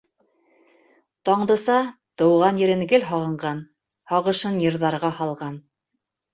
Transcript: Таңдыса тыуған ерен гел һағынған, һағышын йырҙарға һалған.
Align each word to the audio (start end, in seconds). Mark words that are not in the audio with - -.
Таңдыса 1.29 1.75
тыуған 2.23 2.59
ерен 2.63 2.83
гел 2.95 3.07
һағынған, 3.11 3.63
һағышын 4.17 4.61
йырҙарға 4.67 5.15
һалған. 5.23 5.65